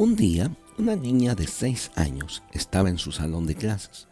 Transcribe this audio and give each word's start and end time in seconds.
Un 0.00 0.16
día, 0.16 0.50
una 0.78 0.96
niña 0.96 1.34
de 1.34 1.46
seis 1.46 1.90
años 1.94 2.42
estaba 2.54 2.88
en 2.88 2.96
su 2.96 3.12
salón 3.12 3.46
de 3.46 3.54
clases. 3.54 4.08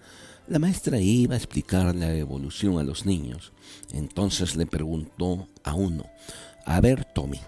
La 0.46 0.58
maestra 0.58 1.00
iba 1.00 1.32
a 1.32 1.38
explicar 1.38 1.94
la 1.94 2.12
evolución 2.14 2.78
a 2.78 2.82
los 2.84 3.06
niños. 3.06 3.54
Entonces 3.94 4.54
le 4.54 4.66
preguntó 4.66 5.48
a 5.64 5.72
uno, 5.72 6.04
a 6.66 6.78
ver, 6.82 7.06
Tommy, 7.06 7.40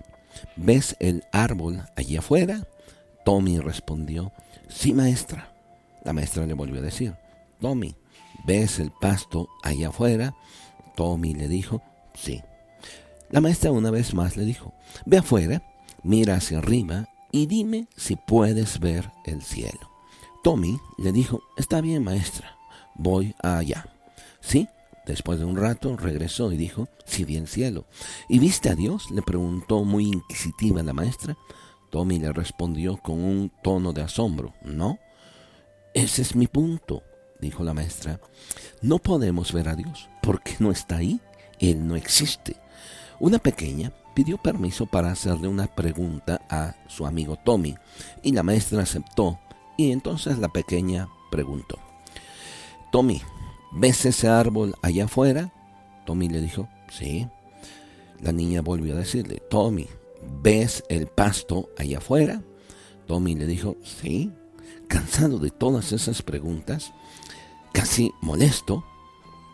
¿ves 0.56 0.96
el 1.00 1.22
árbol 1.32 1.84
allí 1.96 2.16
afuera? 2.16 2.66
Tommy 3.26 3.58
respondió, 3.58 4.32
sí, 4.70 4.94
maestra. 4.94 5.52
La 6.02 6.14
maestra 6.14 6.46
le 6.46 6.54
volvió 6.54 6.78
a 6.78 6.84
decir, 6.84 7.12
Tommy, 7.60 7.94
¿ves 8.46 8.78
el 8.78 8.90
pasto 8.90 9.50
allá 9.62 9.90
afuera? 9.90 10.34
Tommy 10.96 11.34
le 11.34 11.46
dijo, 11.46 11.82
sí. 12.14 12.40
La 13.28 13.42
maestra 13.42 13.70
una 13.70 13.90
vez 13.90 14.14
más 14.14 14.38
le 14.38 14.46
dijo, 14.46 14.72
ve 15.04 15.18
afuera, 15.18 15.62
mira 16.02 16.36
hacia 16.36 16.56
arriba 16.56 17.06
y 17.32 17.46
dime 17.46 17.86
si 17.96 18.16
puedes 18.16 18.80
ver 18.80 19.10
el 19.24 19.42
cielo. 19.42 19.90
Tommy 20.42 20.78
le 20.98 21.12
dijo, 21.12 21.42
está 21.56 21.80
bien 21.80 22.04
maestra, 22.04 22.56
voy 22.94 23.34
allá. 23.42 23.86
Sí, 24.40 24.68
después 25.06 25.38
de 25.38 25.44
un 25.44 25.56
rato 25.56 25.96
regresó 25.96 26.52
y 26.52 26.56
dijo, 26.56 26.88
sí 27.04 27.24
vi 27.24 27.36
el 27.36 27.48
cielo. 27.48 27.86
¿Y 28.28 28.38
viste 28.38 28.70
a 28.70 28.74
Dios? 28.74 29.10
le 29.10 29.22
preguntó 29.22 29.84
muy 29.84 30.06
inquisitiva 30.06 30.82
la 30.82 30.92
maestra. 30.92 31.36
Tommy 31.90 32.18
le 32.18 32.32
respondió 32.32 32.96
con 32.96 33.22
un 33.22 33.52
tono 33.62 33.92
de 33.92 34.02
asombro, 34.02 34.54
no. 34.62 34.98
Ese 35.92 36.22
es 36.22 36.36
mi 36.36 36.46
punto, 36.46 37.02
dijo 37.40 37.64
la 37.64 37.74
maestra. 37.74 38.20
No 38.80 38.98
podemos 38.98 39.52
ver 39.52 39.68
a 39.68 39.76
Dios 39.76 40.08
porque 40.22 40.54
no 40.60 40.70
está 40.70 40.98
ahí, 40.98 41.20
Él 41.58 41.86
no 41.86 41.96
existe. 41.96 42.56
Una 43.18 43.38
pequeña 43.38 43.92
pidió 44.14 44.38
permiso 44.38 44.86
para 44.86 45.10
hacerle 45.10 45.48
una 45.48 45.66
pregunta 45.66 46.40
a 46.48 46.74
su 46.88 47.06
amigo 47.06 47.36
Tommy 47.36 47.76
y 48.22 48.32
la 48.32 48.42
maestra 48.42 48.82
aceptó 48.82 49.38
y 49.76 49.92
entonces 49.92 50.38
la 50.38 50.48
pequeña 50.48 51.08
preguntó, 51.30 51.78
Tommy, 52.92 53.22
¿ves 53.72 54.04
ese 54.04 54.28
árbol 54.28 54.74
allá 54.82 55.04
afuera? 55.04 55.52
Tommy 56.04 56.28
le 56.28 56.40
dijo, 56.40 56.68
sí. 56.90 57.28
La 58.20 58.32
niña 58.32 58.60
volvió 58.60 58.94
a 58.94 58.98
decirle, 58.98 59.40
Tommy, 59.48 59.88
¿ves 60.42 60.84
el 60.88 61.06
pasto 61.06 61.70
allá 61.78 61.98
afuera? 61.98 62.42
Tommy 63.06 63.34
le 63.34 63.46
dijo, 63.46 63.76
sí. 63.82 64.32
Cansado 64.88 65.38
de 65.38 65.50
todas 65.50 65.92
esas 65.92 66.20
preguntas, 66.20 66.92
casi 67.72 68.12
molesto, 68.20 68.84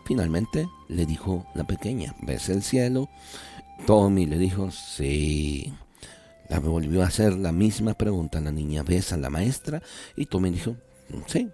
finalmente 0.05 0.67
le 0.87 1.05
dijo 1.05 1.45
la 1.53 1.65
pequeña, 1.65 2.15
¿ves 2.21 2.49
el 2.49 2.63
cielo? 2.63 3.07
Tommy 3.85 4.25
le 4.25 4.37
dijo, 4.37 4.71
sí. 4.71 5.73
La 6.49 6.59
volvió 6.59 7.03
a 7.03 7.07
hacer 7.07 7.33
la 7.33 7.51
misma 7.51 7.93
pregunta. 7.93 8.41
La 8.41 8.51
niña 8.51 8.83
¿ves 8.83 9.11
a 9.13 9.17
la 9.17 9.29
maestra? 9.29 9.81
Y 10.15 10.25
Tommy 10.25 10.49
dijo, 10.49 10.75
sí. 11.27 11.49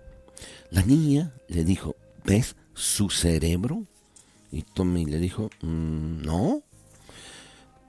La 0.72 0.84
niña 0.84 1.34
le 1.48 1.64
dijo, 1.64 1.96
¿ves 2.24 2.56
su 2.74 3.10
cerebro? 3.10 3.86
Y 4.52 4.62
Tommy 4.62 5.06
le 5.06 5.20
dijo, 5.20 5.50
mm, 5.62 6.22
no. 6.22 6.64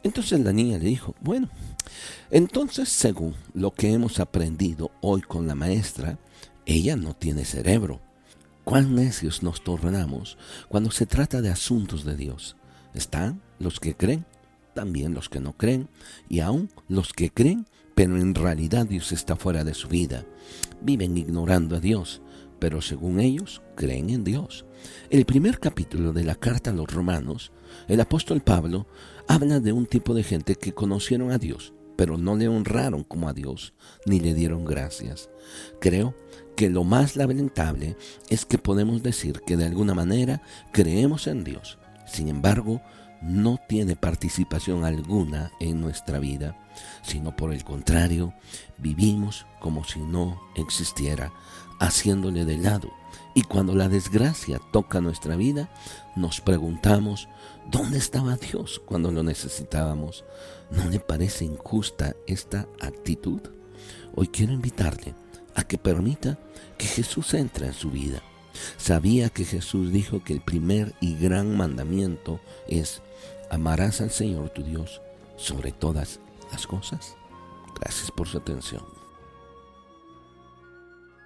Entonces 0.03 0.41
la 0.41 0.53
niña 0.53 0.79
le 0.79 0.85
dijo, 0.85 1.15
bueno, 1.21 1.49
entonces 2.31 2.91
según 2.91 3.35
lo 3.55 3.73
que 3.73 3.93
hemos 3.93 4.21
aprendido 4.21 4.91
hoy 5.01 5.23
con 5.23 5.47
la 5.47 5.55
maestra, 5.55 6.19
ella 6.67 6.97
no 6.97 7.15
tiene 7.15 7.45
cerebro. 7.45 8.01
¿Cuán 8.65 8.95
necios 8.95 9.43
nos 9.43 9.63
tornamos 9.63 10.39
cuando 10.69 10.91
se 10.91 11.07
trata 11.07 11.41
de 11.41 11.51
asuntos 11.51 12.05
de 12.05 12.17
Dios? 12.17 12.57
Están 12.95 13.43
los 13.59 13.81
que 13.81 13.95
creen, 13.95 14.25
también 14.75 15.15
los 15.15 15.29
que 15.29 15.41
no 15.41 15.57
creen, 15.57 15.89
y 16.29 16.41
aún 16.41 16.71
los 16.89 17.13
que 17.13 17.31
creen, 17.31 17.67
pero 17.95 18.17
en 18.17 18.35
realidad 18.35 18.87
Dios 18.87 19.13
está 19.13 19.37
fuera 19.37 19.65
de 19.65 19.75
su 19.75 19.89
vida. 19.89 20.25
Viven 20.81 21.17
ignorando 21.17 21.77
a 21.77 21.81
Dios, 21.81 22.23
pero 22.59 22.81
según 22.81 23.21
ellos 23.21 23.63
creen 23.77 24.11
en 24.11 24.25
Dios. 24.25 24.65
El 25.11 25.25
primer 25.25 25.61
capítulo 25.61 26.13
de 26.13 26.25
la 26.25 26.35
carta 26.35 26.71
a 26.71 26.75
los 26.75 26.93
romanos, 26.93 27.53
el 27.89 28.01
apóstol 28.01 28.41
Pablo 28.41 28.87
habla 29.29 29.61
de 29.61 29.73
un 29.73 29.87
tipo 29.87 30.15
de 30.15 30.23
gente 30.23 30.57
que 30.57 30.73
conocieron 30.73 31.31
a 31.31 31.39
Dios, 31.39 31.73
pero 31.97 32.19
no 32.19 32.37
le 32.37 32.49
honraron 32.49 33.05
como 33.05 33.29
a 33.29 33.33
Dios, 33.33 33.75
ni 34.07 34.21
le 34.21 34.35
dieron 34.35 34.65
gracias. 34.65 35.31
Creo 35.81 36.15
que 36.57 36.71
lo 36.71 36.85
más 36.85 37.17
lamentable 37.17 37.97
es 38.29 38.45
que 38.45 38.59
podemos 38.59 39.03
decir 39.03 39.41
que 39.47 39.57
de 39.57 39.67
alguna 39.67 39.95
manera 39.95 40.43
creemos 40.73 41.27
en 41.27 41.45
Dios, 41.45 41.79
sin 42.07 42.29
embargo, 42.29 42.81
no 43.25 43.59
tiene 43.69 43.97
participación 43.97 44.85
alguna 44.85 45.51
en 45.59 45.81
nuestra 45.81 46.19
vida, 46.19 46.57
sino 47.03 47.35
por 47.35 47.55
el 47.55 47.65
contrario, 47.65 48.35
vivimos 48.77 49.47
como 49.61 49.85
si 49.85 50.01
no 50.01 50.41
existiera, 50.57 51.33
haciéndole 51.81 52.45
de 52.45 52.59
lado. 52.59 52.93
Y 53.35 53.43
cuando 53.43 53.75
la 53.75 53.89
desgracia 53.89 54.61
toca 54.73 55.01
nuestra 55.01 55.37
vida, 55.37 55.71
nos 56.15 56.41
preguntamos, 56.41 57.29
¿dónde 57.71 57.99
estaba 57.99 58.37
Dios 58.37 58.81
cuando 58.85 59.11
lo 59.11 59.23
necesitábamos? 59.23 60.25
¿No 60.71 60.85
le 60.91 61.01
parece 61.01 61.47
injusta 61.47 62.15
esta 62.27 62.69
actitud? 62.81 63.41
Hoy 64.15 64.29
quiero 64.29 64.53
invitarle 64.53 65.15
a 65.55 65.65
que 65.65 65.79
permita 65.79 66.39
que 66.77 66.87
Jesús 66.87 67.33
entre 67.35 67.69
en 67.69 67.73
su 67.73 67.91
vida 67.91 68.23
Sabía 68.77 69.31
que 69.31 69.45
Jesús 69.45 69.93
dijo 69.93 70.23
que 70.23 70.33
el 70.33 70.41
primer 70.41 70.95
y 71.01 71.17
gran 71.17 71.57
mandamiento 71.57 72.41
es 72.69 73.03
amarás 73.51 74.01
al 74.01 74.11
Señor 74.11 74.51
tu 74.51 74.63
Dios 74.63 75.01
sobre 75.37 75.73
todas 75.73 76.21
las 76.53 76.67
cosas. 76.67 77.17
Gracias 77.81 78.11
por 78.11 78.29
su 78.29 78.39
atención. 78.39 79.04